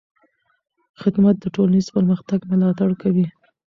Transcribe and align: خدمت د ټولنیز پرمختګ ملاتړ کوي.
خدمت 1.01 1.35
د 1.39 1.45
ټولنیز 1.55 1.87
پرمختګ 1.95 2.39
ملاتړ 2.51 2.89
کوي. 3.01 3.25